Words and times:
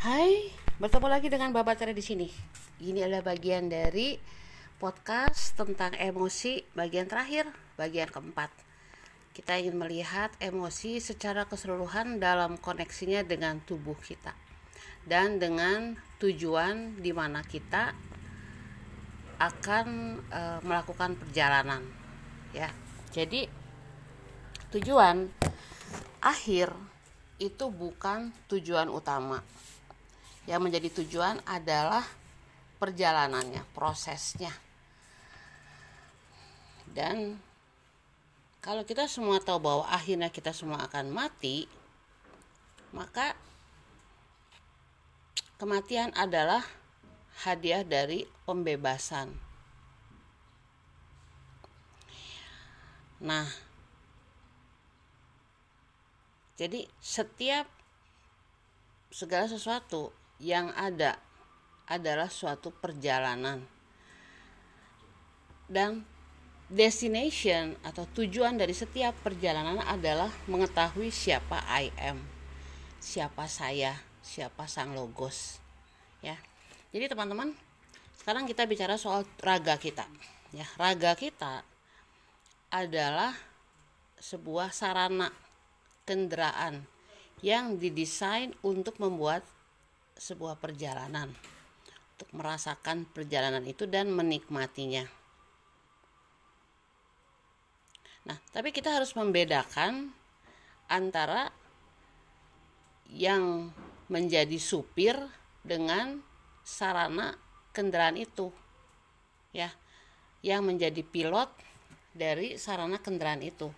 Hai, 0.00 0.48
bertemu 0.80 1.12
lagi 1.12 1.28
dengan 1.28 1.52
Bapak 1.52 1.76
Tere 1.76 1.92
di 1.92 2.00
sini. 2.00 2.24
Ini 2.80 3.04
adalah 3.04 3.36
bagian 3.36 3.68
dari 3.68 4.16
podcast 4.80 5.52
tentang 5.60 5.92
emosi 5.92 6.64
bagian 6.72 7.04
terakhir, 7.04 7.44
bagian 7.76 8.08
keempat. 8.08 8.48
Kita 9.36 9.60
ingin 9.60 9.76
melihat 9.76 10.32
emosi 10.40 11.04
secara 11.04 11.44
keseluruhan 11.44 12.16
dalam 12.16 12.56
koneksinya 12.56 13.28
dengan 13.28 13.60
tubuh 13.60 13.92
kita 14.00 14.32
dan 15.04 15.36
dengan 15.36 16.00
tujuan 16.16 16.96
di 16.96 17.12
mana 17.12 17.44
kita 17.44 17.92
akan 19.36 20.16
e, 20.32 20.42
melakukan 20.64 21.12
perjalanan. 21.20 21.84
Ya, 22.56 22.72
jadi 23.12 23.52
tujuan 24.72 25.28
akhir 26.24 26.72
itu 27.36 27.68
bukan 27.68 28.32
tujuan 28.48 28.88
utama 28.88 29.44
yang 30.50 30.66
menjadi 30.66 30.90
tujuan 30.98 31.38
adalah 31.46 32.02
perjalanannya, 32.82 33.62
prosesnya. 33.70 34.50
Dan 36.90 37.38
kalau 38.58 38.82
kita 38.82 39.06
semua 39.06 39.38
tahu 39.38 39.62
bahwa 39.62 39.86
akhirnya 39.86 40.26
kita 40.26 40.50
semua 40.50 40.82
akan 40.90 41.14
mati, 41.14 41.70
maka 42.90 43.38
kematian 45.54 46.10
adalah 46.18 46.66
hadiah 47.46 47.86
dari 47.86 48.26
pembebasan. 48.42 49.30
Nah, 53.22 53.46
jadi 56.58 56.90
setiap 56.98 57.70
segala 59.14 59.46
sesuatu 59.46 60.19
yang 60.40 60.72
ada 60.74 61.20
adalah 61.86 62.32
suatu 62.32 62.72
perjalanan. 62.72 63.62
Dan 65.70 66.02
destination 66.66 67.78
atau 67.86 68.06
tujuan 68.10 68.58
dari 68.58 68.74
setiap 68.74 69.14
perjalanan 69.22 69.78
adalah 69.86 70.30
mengetahui 70.50 71.10
siapa 71.10 71.62
I 71.66 71.90
am 71.98 72.18
siapa 73.00 73.48
saya 73.48 73.96
siapa 74.20 74.68
sang 74.68 74.92
logos 74.92 75.58
ya. 76.20 76.36
Jadi 76.92 77.08
teman-teman 77.08 77.56
sekarang 78.20 78.44
kita 78.44 78.68
bicara 78.68 79.00
soal 79.00 79.24
raga 79.40 79.80
kita 79.80 80.04
ya. 80.52 80.68
Raga 80.76 81.16
kita 81.16 81.64
adalah 82.70 83.34
sebuah 84.20 84.70
sarana 84.70 85.32
kendaraan 86.04 86.84
yang 87.40 87.80
didesain 87.80 88.52
untuk 88.60 89.00
membuat 89.00 89.40
sebuah 90.20 90.60
perjalanan 90.60 91.32
untuk 92.20 92.28
merasakan 92.36 93.08
perjalanan 93.08 93.64
itu 93.64 93.88
dan 93.88 94.12
menikmatinya. 94.12 95.08
Nah, 98.28 98.36
tapi 98.52 98.68
kita 98.68 98.92
harus 98.92 99.16
membedakan 99.16 100.12
antara 100.92 101.48
yang 103.08 103.72
menjadi 104.12 104.60
supir 104.60 105.16
dengan 105.64 106.20
sarana 106.60 107.32
kendaraan 107.72 108.20
itu. 108.20 108.52
Ya. 109.56 109.72
Yang 110.44 110.62
menjadi 110.68 111.02
pilot 111.04 111.48
dari 112.12 112.60
sarana 112.60 113.00
kendaraan 113.00 113.40
itu. 113.40 113.72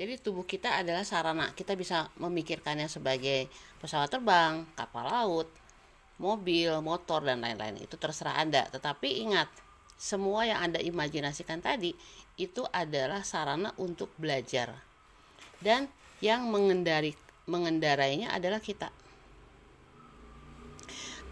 Jadi 0.00 0.16
tubuh 0.16 0.48
kita 0.48 0.80
adalah 0.80 1.04
sarana. 1.04 1.52
Kita 1.52 1.76
bisa 1.76 2.08
memikirkannya 2.16 2.88
sebagai 2.88 3.52
pesawat 3.84 4.08
terbang, 4.08 4.64
kapal 4.72 5.04
laut, 5.04 5.52
mobil, 6.16 6.72
motor 6.80 7.20
dan 7.20 7.44
lain-lain. 7.44 7.84
Itu 7.84 8.00
terserah 8.00 8.40
Anda. 8.40 8.64
Tetapi 8.72 9.28
ingat, 9.28 9.52
semua 10.00 10.48
yang 10.48 10.64
Anda 10.64 10.80
imajinasikan 10.80 11.60
tadi 11.60 11.92
itu 12.40 12.64
adalah 12.72 13.20
sarana 13.28 13.76
untuk 13.76 14.08
belajar. 14.16 14.72
Dan 15.60 15.84
yang 16.24 16.48
mengendari 16.48 17.12
mengendarainya 17.44 18.32
adalah 18.32 18.64
kita. 18.64 18.88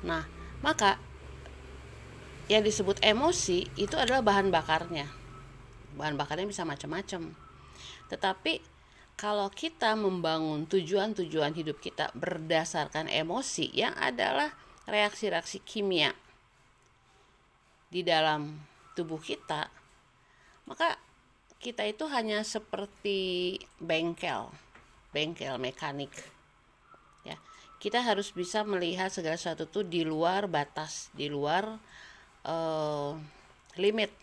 Nah, 0.04 0.28
maka 0.60 1.00
yang 2.52 2.60
disebut 2.60 3.00
emosi 3.00 3.64
itu 3.80 3.96
adalah 3.96 4.20
bahan 4.20 4.52
bakarnya. 4.52 5.08
Bahan 5.96 6.20
bakarnya 6.20 6.44
bisa 6.44 6.68
macam-macam 6.68 7.47
tetapi 8.08 8.60
kalau 9.18 9.50
kita 9.50 9.98
membangun 9.98 10.64
tujuan-tujuan 10.70 11.50
hidup 11.58 11.82
kita 11.82 12.14
berdasarkan 12.14 13.10
emosi 13.10 13.66
yang 13.74 13.90
adalah 13.98 14.54
reaksi-reaksi 14.86 15.58
kimia 15.66 16.14
di 17.90 18.06
dalam 18.06 18.62
tubuh 18.94 19.18
kita, 19.18 19.66
maka 20.70 20.96
kita 21.58 21.82
itu 21.82 22.06
hanya 22.06 22.46
seperti 22.46 23.58
bengkel, 23.82 24.54
bengkel 25.10 25.58
mekanik. 25.58 26.14
Ya, 27.26 27.34
kita 27.82 28.04
harus 28.06 28.30
bisa 28.30 28.62
melihat 28.62 29.10
segala 29.10 29.34
sesuatu 29.34 29.66
itu 29.66 29.82
di 29.82 30.02
luar 30.06 30.46
batas, 30.46 31.10
di 31.10 31.26
luar 31.26 31.80
uh, 32.46 33.18
limit. 33.74 34.14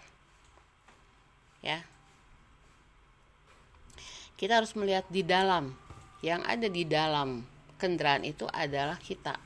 Ya, 1.60 1.84
kita 4.36 4.60
harus 4.60 4.76
melihat 4.76 5.08
di 5.08 5.24
dalam. 5.24 5.72
Yang 6.20 6.42
ada 6.44 6.68
di 6.68 6.84
dalam 6.84 7.30
kendaraan 7.80 8.24
itu 8.28 8.48
adalah 8.52 9.00
kita. 9.00 9.40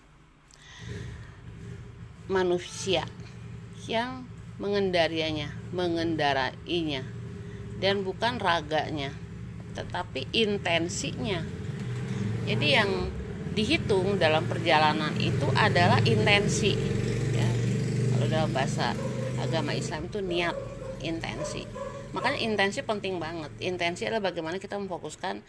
Manusia 2.29 3.05
yang 3.89 4.25
mengendarianya 4.59 5.55
mengendarainya 5.71 7.07
dan 7.79 8.03
bukan 8.03 8.37
raganya 8.37 9.15
tetapi 9.73 10.29
intensinya. 10.35 11.41
Jadi 12.43 12.67
yang 12.67 13.07
dihitung 13.55 14.19
dalam 14.19 14.45
perjalanan 14.45 15.15
itu 15.17 15.47
adalah 15.55 16.03
intensi 16.03 16.75
ya. 17.33 17.49
Kalau 18.13 18.27
dalam 18.27 18.51
bahasa 18.51 18.93
agama 19.39 19.71
Islam 19.73 20.11
itu 20.11 20.19
niat 20.19 20.55
intensi 20.99 21.88
makanya 22.11 22.39
intensi 22.41 22.81
penting 22.81 23.21
banget. 23.21 23.51
Intensi 23.61 24.05
adalah 24.05 24.31
bagaimana 24.31 24.57
kita 24.57 24.77
memfokuskan 24.81 25.41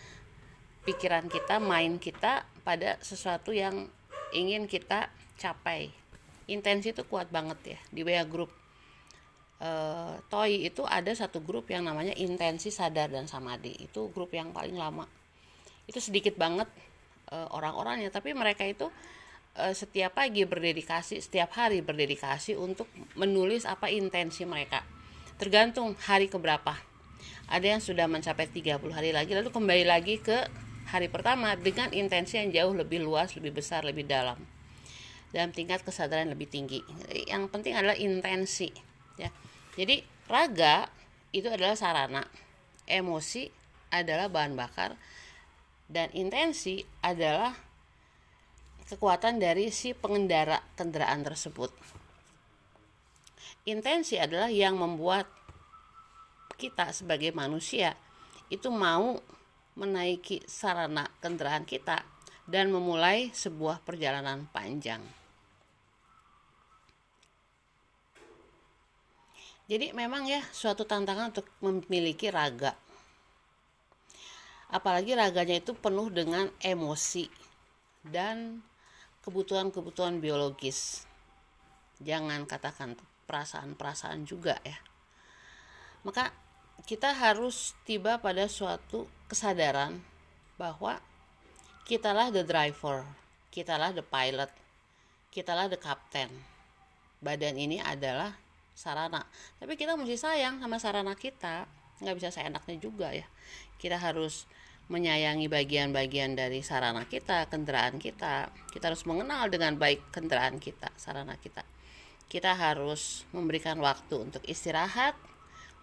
pikiran 0.85 1.29
kita 1.29 1.61
main 1.61 2.01
kita 2.01 2.45
pada 2.65 2.97
sesuatu 3.01 3.53
yang 3.53 3.89
ingin 4.33 4.69
kita 4.69 5.09
capai. 5.37 5.93
Intensi 6.51 6.91
itu 6.91 7.07
kuat 7.07 7.31
banget 7.31 7.77
ya 7.77 7.79
di 7.95 8.01
WA 8.03 8.25
group. 8.27 8.51
Uh, 9.61 10.17
Toy 10.33 10.65
itu 10.65 10.89
ada 10.89 11.13
satu 11.13 11.45
grup 11.45 11.69
yang 11.69 11.85
namanya 11.85 12.17
intensi 12.17 12.73
sadar 12.73 13.13
dan 13.13 13.29
samadhi. 13.29 13.77
Itu 13.77 14.09
grup 14.11 14.33
yang 14.33 14.57
paling 14.57 14.75
lama. 14.75 15.05
Itu 15.85 16.01
sedikit 16.01 16.35
banget 16.41 16.67
uh, 17.31 17.49
orang-orangnya. 17.53 18.09
Tapi 18.09 18.33
mereka 18.33 18.65
itu 18.65 18.89
uh, 19.61 19.75
setiap 19.77 20.17
pagi 20.17 20.49
berdedikasi 20.49 21.21
setiap 21.21 21.53
hari 21.55 21.85
berdedikasi 21.85 22.57
untuk 22.57 22.89
menulis 23.21 23.69
apa 23.69 23.93
intensi 23.93 24.49
mereka 24.49 24.81
tergantung 25.41 25.97
hari 26.05 26.29
keberapa. 26.29 26.77
Ada 27.49 27.67
yang 27.73 27.81
sudah 27.81 28.05
mencapai 28.05 28.45
30 28.45 28.77
hari 28.93 29.17
lagi 29.17 29.33
lalu 29.33 29.49
kembali 29.49 29.89
lagi 29.89 30.21
ke 30.21 30.45
hari 30.93 31.09
pertama 31.09 31.57
dengan 31.57 31.89
intensi 31.97 32.37
yang 32.37 32.53
jauh 32.53 32.77
lebih 32.77 33.01
luas 33.01 33.33
lebih 33.33 33.57
besar 33.57 33.89
lebih 33.89 34.05
dalam. 34.05 34.37
Dalam 35.33 35.49
tingkat 35.57 35.81
kesadaran 35.81 36.29
lebih 36.29 36.45
tinggi. 36.45 36.85
Yang 37.25 37.49
penting 37.49 37.73
adalah 37.73 37.97
intensi 37.97 38.69
ya. 39.17 39.33
Jadi 39.81 40.05
raga 40.29 40.93
itu 41.33 41.49
adalah 41.49 41.73
sarana 41.73 42.21
emosi 42.85 43.49
adalah 43.97 44.29
bahan 44.29 44.53
bakar 44.61 44.93
dan 45.89 46.13
intensi 46.13 46.85
adalah 47.01 47.57
kekuatan 48.93 49.41
dari 49.41 49.73
si 49.73 49.97
pengendara 49.97 50.61
kendaraan 50.77 51.25
tersebut. 51.25 51.73
Intensi 53.69 54.17
adalah 54.17 54.49
yang 54.51 54.81
membuat 54.81 55.29
kita 56.61 56.93
sebagai 56.93 57.33
manusia 57.33 57.97
itu 58.53 58.69
mau 58.69 59.17
menaiki 59.81 60.45
sarana 60.45 61.09
kendaraan 61.25 61.65
kita 61.65 62.05
dan 62.45 62.69
memulai 62.69 63.33
sebuah 63.33 63.81
perjalanan 63.81 64.45
panjang. 64.53 65.01
Jadi 69.71 69.95
memang 69.97 70.29
ya 70.29 70.45
suatu 70.53 70.85
tantangan 70.85 71.33
untuk 71.33 71.49
memiliki 71.65 72.29
raga. 72.29 72.77
Apalagi 74.69 75.17
raganya 75.17 75.63
itu 75.63 75.73
penuh 75.73 76.13
dengan 76.13 76.51
emosi 76.61 77.31
dan 78.05 78.61
kebutuhan-kebutuhan 79.25 80.19
biologis. 80.21 81.07
Jangan 82.03 82.45
katakan 82.45 82.99
perasaan-perasaan 83.31 84.27
juga 84.27 84.59
ya 84.67 84.91
maka 86.03 86.33
kita 86.87 87.13
harus 87.13 87.77
tiba 87.85 88.21
pada 88.21 88.47
suatu 88.47 89.09
kesadaran 89.27 90.01
bahwa 90.61 91.01
kitalah 91.89 92.31
the 92.31 92.45
driver 92.45 93.05
kitalah 93.51 93.91
the 93.91 94.05
pilot 94.05 94.51
kitalah 95.35 95.67
the 95.67 95.79
captain 95.81 96.31
badan 97.21 97.59
ini 97.59 97.83
adalah 97.83 98.37
sarana 98.77 99.27
tapi 99.59 99.77
kita 99.77 99.99
mesti 99.99 100.17
sayang 100.17 100.63
sama 100.63 100.81
sarana 100.81 101.13
kita 101.19 101.69
nggak 102.01 102.17
bisa 102.17 102.33
seenaknya 102.33 102.77
juga 102.81 103.13
ya 103.13 103.27
kita 103.77 104.01
harus 104.01 104.49
menyayangi 104.91 105.47
bagian-bagian 105.47 106.35
dari 106.35 106.67
sarana 106.67 107.07
kita, 107.07 107.47
kendaraan 107.47 108.03
kita. 108.03 108.51
Kita 108.75 108.91
harus 108.91 109.07
mengenal 109.07 109.47
dengan 109.47 109.79
baik 109.79 110.11
kendaraan 110.11 110.59
kita, 110.59 110.91
sarana 110.99 111.39
kita. 111.39 111.63
Kita 112.27 112.59
harus 112.59 113.23
memberikan 113.31 113.79
waktu 113.79 114.19
untuk 114.19 114.43
istirahat, 114.51 115.15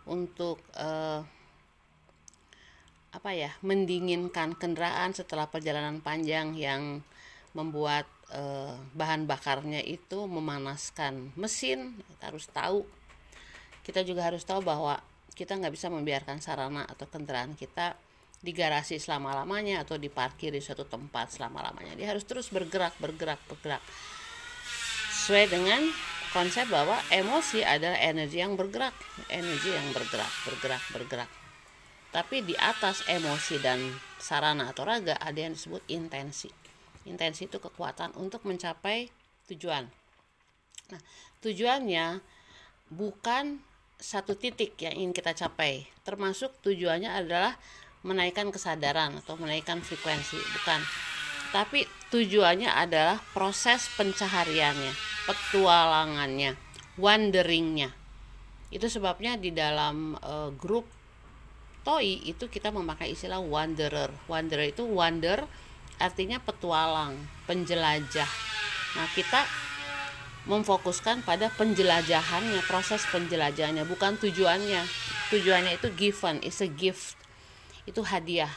untuk 0.07 0.63
uh, 0.79 1.21
apa 3.11 3.29
ya, 3.33 3.51
mendinginkan 3.63 4.53
kendaraan 4.55 5.15
setelah 5.15 5.47
perjalanan 5.47 6.03
panjang 6.03 6.53
yang 6.53 7.01
membuat 7.55 8.05
uh, 8.29 8.77
bahan 8.93 9.25
bakarnya 9.25 9.81
itu 9.81 10.27
memanaskan 10.29 11.33
mesin. 11.33 11.97
Kita 11.97 12.23
harus 12.29 12.45
tahu. 12.51 12.79
Kita 13.81 14.03
juga 14.03 14.27
harus 14.27 14.43
tahu 14.43 14.61
bahwa 14.61 14.99
kita 15.33 15.55
nggak 15.55 15.73
bisa 15.73 15.87
membiarkan 15.87 16.43
sarana 16.43 16.83
atau 16.85 17.07
kendaraan 17.07 17.53
kita 17.53 17.95
di 18.37 18.53
garasi 18.53 19.01
selama-lamanya 19.01 19.81
atau 19.81 19.97
diparkir 19.97 20.53
di 20.53 20.61
suatu 20.61 20.85
tempat 20.85 21.33
selama-lamanya. 21.33 21.97
Dia 21.97 22.13
harus 22.13 22.21
terus 22.27 22.53
bergerak, 22.53 22.93
bergerak, 23.01 23.41
bergerak. 23.49 23.81
Sesuai 25.17 25.49
dengan 25.49 25.81
konsep 26.33 26.67
bahwa 26.67 26.97
emosi 27.11 27.63
adalah 27.63 27.97
energi 27.99 28.39
yang 28.39 28.55
bergerak, 28.55 28.93
energi 29.27 29.71
yang 29.73 29.87
bergerak, 29.91 30.31
bergerak, 30.47 30.83
bergerak. 30.93 31.29
Tapi 32.11 32.43
di 32.43 32.55
atas 32.55 33.03
emosi 33.05 33.59
dan 33.59 33.79
sarana 34.17 34.71
atau 34.71 34.87
raga 34.87 35.19
ada 35.19 35.37
yang 35.37 35.53
disebut 35.53 35.83
intensi. 35.91 36.49
Intensi 37.07 37.47
itu 37.47 37.59
kekuatan 37.59 38.15
untuk 38.19 38.43
mencapai 38.47 39.11
tujuan. 39.51 39.87
Nah, 40.91 41.01
tujuannya 41.43 42.23
bukan 42.91 43.59
satu 43.99 44.37
titik 44.39 44.79
yang 44.79 44.95
ingin 44.95 45.11
kita 45.11 45.35
capai, 45.35 45.87
termasuk 46.07 46.53
tujuannya 46.63 47.11
adalah 47.11 47.59
menaikkan 48.07 48.47
kesadaran 48.53 49.19
atau 49.19 49.35
menaikkan 49.35 49.83
frekuensi 49.83 50.37
bukan 50.37 50.79
tapi 51.51 51.87
tujuannya 52.13 52.71
adalah 52.71 53.19
proses 53.35 53.91
pencahariannya 53.99 54.95
petualangannya 55.27 56.55
wanderingnya. 56.95 57.91
Itu 58.71 58.87
sebabnya 58.91 59.39
di 59.39 59.51
dalam 59.51 60.15
uh, 60.19 60.51
grup 60.55 60.87
TOI 61.87 62.27
itu 62.27 62.51
kita 62.51 62.71
memakai 62.71 63.15
istilah 63.15 63.39
wanderer. 63.39 64.11
Wanderer 64.27 64.75
itu 64.75 64.83
wander 64.83 65.47
artinya 65.99 66.39
petualang 66.43 67.15
penjelajah. 67.47 68.27
Nah 68.99 69.07
kita 69.15 69.47
memfokuskan 70.47 71.23
pada 71.27 71.51
penjelajahannya 71.55 72.63
proses 72.67 73.03
penjelajahannya 73.07 73.87
bukan 73.87 74.19
tujuannya. 74.19 74.83
Tujuannya 75.31 75.79
itu 75.79 75.87
given 75.95 76.43
is 76.43 76.59
a 76.59 76.67
gift. 76.67 77.15
Itu 77.87 78.03
hadiah 78.03 78.51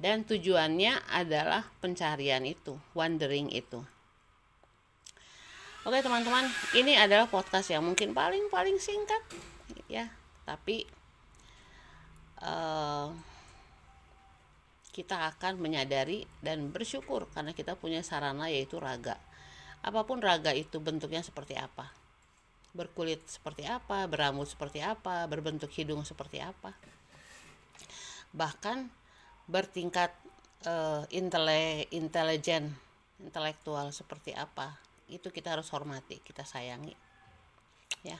dan 0.00 0.24
tujuannya 0.24 1.12
adalah 1.12 1.68
pencarian 1.84 2.40
itu, 2.48 2.80
wandering 2.96 3.52
itu. 3.52 3.84
Oke 5.84 6.00
teman-teman, 6.00 6.48
ini 6.76 6.96
adalah 6.96 7.28
podcast 7.28 7.72
yang 7.72 7.84
mungkin 7.84 8.16
paling 8.16 8.48
paling 8.48 8.80
singkat 8.80 9.20
ya, 9.88 10.08
tapi 10.48 10.88
uh, 12.40 13.12
kita 14.92 15.36
akan 15.36 15.60
menyadari 15.60 16.24
dan 16.40 16.72
bersyukur 16.72 17.28
karena 17.32 17.52
kita 17.52 17.76
punya 17.76 18.00
sarana 18.00 18.48
yaitu 18.48 18.80
raga. 18.80 19.20
Apa 19.84 20.04
pun 20.04 20.20
raga 20.20 20.52
itu 20.52 20.80
bentuknya 20.80 21.24
seperti 21.24 21.56
apa, 21.56 21.88
berkulit 22.72 23.24
seperti 23.28 23.64
apa, 23.64 24.04
berambut 24.08 24.48
seperti 24.48 24.84
apa, 24.84 25.24
berbentuk 25.28 25.72
hidung 25.72 26.04
seperti 26.04 26.40
apa 26.44 26.72
bahkan 28.30 28.86
bertingkat 29.50 30.14
uh, 30.64 31.02
intele 31.10 31.90
intelijen 31.90 32.70
intelektual 33.20 33.92
seperti 33.92 34.32
apa 34.32 34.78
itu 35.10 35.28
kita 35.28 35.58
harus 35.58 35.66
hormati 35.74 36.22
kita 36.22 36.46
sayangi. 36.46 36.94
Ya. 38.06 38.16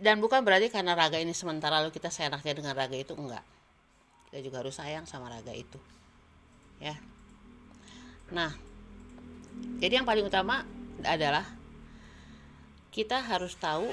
Dan 0.00 0.20
bukan 0.20 0.44
berarti 0.44 0.72
karena 0.72 0.96
raga 0.96 1.20
ini 1.20 1.36
sementara 1.36 1.80
lalu 1.80 1.92
kita 1.92 2.08
seenaknya 2.08 2.56
dengan 2.56 2.72
raga 2.72 2.96
itu 2.96 3.12
enggak. 3.12 3.44
Kita 4.28 4.40
juga 4.40 4.64
harus 4.64 4.74
sayang 4.80 5.04
sama 5.04 5.28
raga 5.28 5.52
itu. 5.52 5.76
Ya. 6.80 6.96
Nah 8.32 8.56
jadi 9.78 10.00
yang 10.00 10.08
paling 10.08 10.24
utama 10.24 10.64
adalah 11.04 11.44
kita 12.90 13.20
harus 13.20 13.54
tahu 13.54 13.92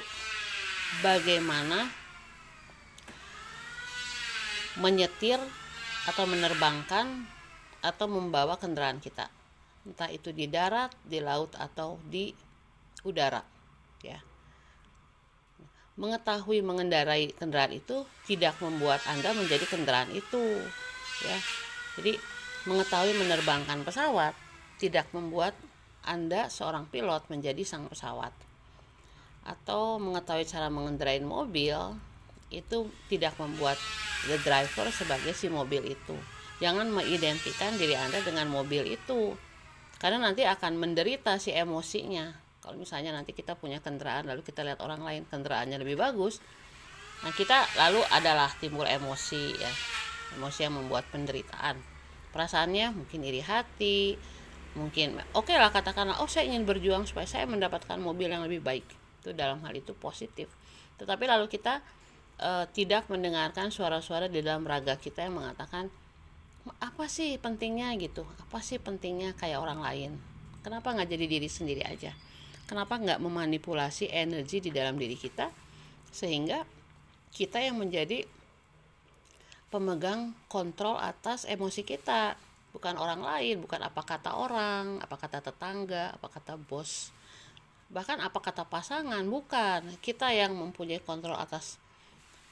bagaimana 1.04 1.92
menyetir 4.78 5.38
atau 6.08 6.24
menerbangkan 6.26 7.28
atau 7.84 8.08
membawa 8.08 8.56
kendaraan 8.58 8.98
kita 9.04 9.30
entah 9.88 10.12
itu 10.12 10.36
di 10.36 10.52
darat, 10.52 10.92
di 11.08 11.24
laut 11.24 11.56
atau 11.56 11.96
di 12.04 12.36
udara 13.08 13.40
ya. 14.04 14.20
Mengetahui 15.98 16.62
mengendarai 16.62 17.32
kendaraan 17.34 17.74
itu 17.74 18.06
tidak 18.28 18.60
membuat 18.60 19.02
Anda 19.08 19.34
menjadi 19.34 19.66
kendaraan 19.66 20.12
itu 20.14 20.62
ya. 21.24 21.38
Jadi 21.98 22.20
mengetahui 22.68 23.18
menerbangkan 23.18 23.82
pesawat 23.88 24.36
tidak 24.78 25.10
membuat 25.16 25.58
Anda 26.06 26.52
seorang 26.52 26.86
pilot 26.92 27.32
menjadi 27.34 27.64
sang 27.66 27.90
pesawat. 27.90 28.36
Atau 29.48 29.98
mengetahui 29.98 30.46
cara 30.46 30.68
mengendarai 30.68 31.24
mobil 31.24 31.74
itu 32.48 32.88
tidak 33.12 33.36
membuat 33.40 33.76
the 34.28 34.40
driver 34.42 34.88
sebagai 34.92 35.36
si 35.36 35.52
mobil 35.52 35.84
itu. 35.84 36.16
Jangan 36.58 36.90
mengidentikan 36.90 37.78
diri 37.78 37.94
Anda 37.94 38.24
dengan 38.26 38.50
mobil 38.50 38.88
itu. 38.88 39.38
Karena 39.98 40.30
nanti 40.30 40.46
akan 40.46 40.78
menderita 40.78 41.38
si 41.42 41.54
emosinya. 41.54 42.34
Kalau 42.62 42.78
misalnya 42.78 43.14
nanti 43.14 43.34
kita 43.34 43.56
punya 43.58 43.82
kendaraan 43.82 44.28
lalu 44.28 44.44
kita 44.44 44.62
lihat 44.62 44.84
orang 44.84 45.02
lain 45.02 45.24
kendaraannya 45.30 45.80
lebih 45.80 45.96
bagus, 45.96 46.44
nah 47.24 47.32
kita 47.32 47.64
lalu 47.80 48.04
adalah 48.12 48.52
timbul 48.60 48.84
emosi 48.84 49.56
ya. 49.56 49.72
Emosi 50.36 50.68
yang 50.68 50.76
membuat 50.76 51.08
penderitaan. 51.10 51.80
Perasaannya 52.36 52.92
mungkin 52.92 53.24
iri 53.24 53.40
hati, 53.40 54.20
mungkin 54.76 55.18
oke 55.34 55.50
okay 55.50 55.56
lah 55.58 55.72
katakanlah 55.72 56.20
oh 56.20 56.30
saya 56.30 56.52
ingin 56.52 56.68
berjuang 56.68 57.08
supaya 57.08 57.26
saya 57.26 57.48
mendapatkan 57.48 57.98
mobil 57.98 58.30
yang 58.30 58.44
lebih 58.44 58.60
baik. 58.60 58.86
Itu 59.24 59.32
dalam 59.32 59.64
hal 59.64 59.74
itu 59.74 59.96
positif. 59.96 60.52
Tetapi 61.00 61.24
lalu 61.24 61.48
kita 61.48 61.80
uh, 62.42 62.66
tidak 62.70 63.10
mendengarkan 63.10 63.74
suara-suara 63.74 64.30
di 64.30 64.42
dalam 64.46 64.66
raga 64.66 64.98
kita 64.98 65.26
yang 65.26 65.42
mengatakan 65.42 65.90
apa 66.84 67.08
sih 67.08 67.40
pentingnya? 67.40 67.96
gitu. 67.96 68.28
Apa 68.44 68.60
sih 68.60 68.78
pentingnya 68.78 69.32
kayak 69.40 69.64
orang 69.64 69.80
lain? 69.80 70.12
Kenapa 70.62 70.92
nggak 70.92 71.08
jadi 71.08 71.26
diri 71.26 71.48
sendiri 71.48 71.84
aja? 71.88 72.12
Kenapa 72.68 73.00
nggak 73.00 73.24
memanipulasi 73.24 74.12
energi 74.12 74.60
di 74.60 74.76
dalam 74.76 75.00
diri 75.00 75.16
kita 75.16 75.48
sehingga 76.12 76.68
kita 77.32 77.64
yang 77.64 77.80
menjadi 77.80 78.28
pemegang 79.72 80.36
kontrol 80.52 81.00
atas 81.00 81.48
emosi 81.48 81.88
kita? 81.88 82.36
Bukan 82.76 83.00
orang 83.00 83.24
lain 83.24 83.64
bukan 83.64 83.80
apa 83.80 84.04
kata 84.04 84.36
orang 84.36 85.00
apa 85.00 85.16
kata 85.16 85.40
tetangga 85.40 86.14
apa 86.14 86.28
kata 86.30 86.60
bos 86.62 87.10
bahkan 87.88 88.20
apa 88.20 88.44
kata 88.44 88.68
pasangan 88.68 89.24
bukan. 89.24 89.88
Kita 90.04 90.36
yang 90.36 90.52
mempunyai 90.52 91.00
kontrol 91.00 91.40
atas 91.40 91.80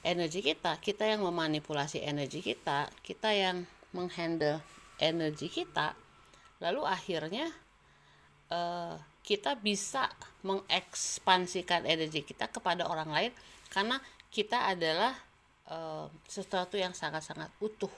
energi 0.06 0.40
kita 0.46 0.78
kita 0.78 1.02
yang 1.02 1.26
memanipulasi 1.26 2.06
energi 2.06 2.38
kita 2.38 2.86
kita 3.02 3.34
yang 3.34 3.66
menghandle 3.90 4.62
energi 5.02 5.50
kita 5.50 5.98
lalu 6.62 6.86
akhirnya 6.86 7.50
uh, 8.54 8.94
kita 9.26 9.58
bisa 9.58 10.06
mengekspansikan 10.46 11.82
energi 11.82 12.22
kita 12.22 12.46
kepada 12.46 12.86
orang 12.86 13.10
lain 13.10 13.32
karena 13.74 13.98
kita 14.30 14.70
adalah 14.70 15.18
uh, 15.66 16.06
sesuatu 16.30 16.78
yang 16.78 16.94
sangat-sangat 16.94 17.50
utuh 17.58 17.90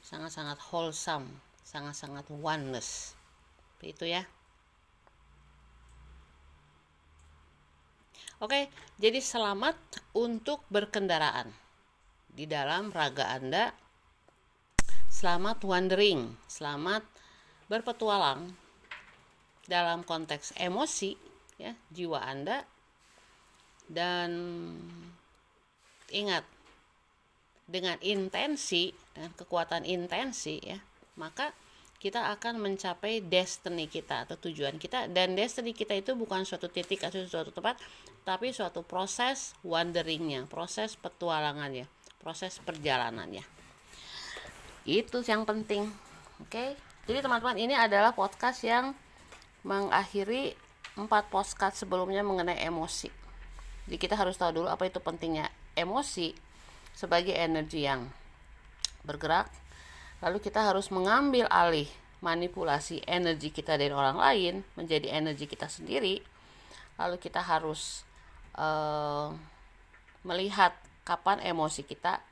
sangat-sangat 0.00 0.56
wholesome 0.72 1.28
sangat-sangat 1.66 2.30
oneness. 2.30 3.18
Itu 3.82 4.06
ya 4.06 4.22
Oke, 8.36 8.68
jadi 9.00 9.16
selamat 9.16 9.80
untuk 10.12 10.60
berkendaraan 10.68 11.48
di 12.28 12.44
dalam 12.44 12.92
raga 12.92 13.32
Anda. 13.32 13.72
Selamat 15.08 15.64
wandering, 15.64 16.36
selamat 16.44 17.00
berpetualang 17.72 18.52
dalam 19.64 20.04
konteks 20.04 20.52
emosi 20.60 21.16
ya, 21.56 21.72
jiwa 21.88 22.28
Anda 22.28 22.68
dan 23.88 24.28
ingat 26.12 26.44
dengan 27.64 27.96
intensi 28.04 28.92
dengan 29.16 29.32
kekuatan 29.32 29.88
intensi 29.88 30.60
ya, 30.60 30.76
maka 31.16 31.56
kita 31.96 32.32
akan 32.36 32.60
mencapai 32.60 33.24
destiny 33.24 33.88
kita 33.88 34.28
atau 34.28 34.36
tujuan 34.36 34.76
kita. 34.76 35.08
Dan 35.08 35.34
destiny 35.34 35.72
kita 35.72 35.96
itu 35.96 36.12
bukan 36.12 36.44
suatu 36.44 36.68
titik 36.68 37.04
atau 37.04 37.24
suatu 37.24 37.50
tempat 37.50 37.80
tapi 38.26 38.50
suatu 38.50 38.82
proses 38.82 39.54
wanderingnya 39.62 40.50
proses 40.50 40.98
petualangannya 40.98 41.86
proses 42.26 42.58
perjalanannya. 42.58 43.46
Itu 44.82 45.22
yang 45.22 45.46
penting. 45.46 45.86
Oke? 46.42 46.50
Okay? 46.50 46.70
jadi 47.06 47.22
teman-teman 47.22 47.54
ini 47.54 47.78
adalah 47.78 48.10
podcast 48.10 48.66
yang 48.66 48.90
mengakhiri 49.62 50.58
empat 50.98 51.30
postcard 51.30 51.70
sebelumnya 51.78 52.26
mengenai 52.26 52.66
emosi. 52.66 53.06
Jadi 53.86 53.96
kita 54.02 54.18
harus 54.18 54.34
tahu 54.34 54.58
dulu 54.62 54.66
apa 54.66 54.90
itu 54.90 54.98
pentingnya 54.98 55.46
emosi 55.78 56.34
sebagai 56.98 57.30
energi 57.30 57.86
yang 57.86 58.10
bergerak 59.06 59.46
lalu 60.24 60.38
kita 60.40 60.64
harus 60.64 60.88
mengambil 60.88 61.48
alih 61.52 61.88
manipulasi 62.24 63.04
energi 63.04 63.52
kita 63.52 63.76
dari 63.76 63.92
orang 63.92 64.16
lain 64.16 64.54
menjadi 64.74 65.12
energi 65.20 65.44
kita 65.44 65.68
sendiri. 65.68 66.24
Lalu 66.96 67.20
kita 67.20 67.44
harus 67.44 68.08
uh, 68.56 69.30
melihat 70.24 70.72
kapan 71.04 71.38
emosi 71.44 71.84
kita 71.84 72.24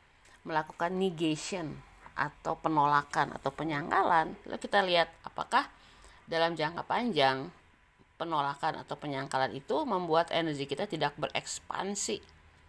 melakukan 0.43 0.93
negation 0.97 1.79
atau 2.15 2.57
penolakan 2.59 3.35
atau 3.35 3.51
penyangkalan 3.51 4.39
lalu 4.47 4.59
kita 4.63 4.87
lihat 4.87 5.11
apakah 5.27 5.67
dalam 6.31 6.55
jangka 6.55 6.87
panjang 6.87 7.51
penolakan 8.15 8.81
atau 8.87 8.95
penyangkalan 8.95 9.51
itu 9.53 9.83
membuat 9.83 10.31
energi 10.31 10.65
kita 10.65 10.87
tidak 10.87 11.19
berekspansi. 11.19 12.23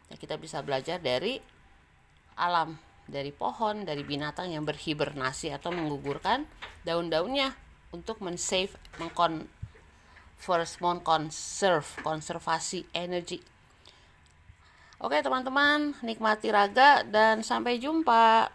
Ya, 0.09 0.15
kita 0.17 0.37
bisa 0.41 0.61
belajar 0.65 0.97
dari 1.01 1.41
alam 2.37 2.77
dari 3.05 3.29
pohon, 3.29 3.85
dari 3.85 4.01
binatang 4.01 4.49
yang 4.53 4.65
berhibernasi 4.65 5.53
atau 5.53 5.69
menggugurkan 5.69 6.45
daun-daunnya 6.81 7.53
untuk 7.93 8.19
men-save, 8.21 8.73
mengkon 8.97 9.45
first 10.35 10.81
conserve, 10.81 11.87
konservasi 12.03 12.85
energi. 12.91 13.39
Oke 14.99 15.19
teman-teman, 15.19 15.95
nikmati 16.01 16.49
raga 16.49 17.03
dan 17.05 17.43
sampai 17.45 17.79
jumpa. 17.79 18.47